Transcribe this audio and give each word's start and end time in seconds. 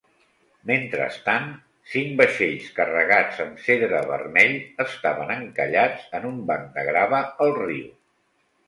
Mentrestant, 0.69 1.51
cinc 1.91 2.15
vaixells 2.21 2.71
carregats 2.79 3.43
amb 3.45 3.61
cedre 3.69 4.01
vermell 4.15 4.59
estaven 4.87 5.37
encallats 5.39 6.11
en 6.21 6.29
un 6.33 6.45
banc 6.53 6.69
de 6.81 6.89
grava 6.93 7.25
al 7.49 7.57
riu. 7.65 7.89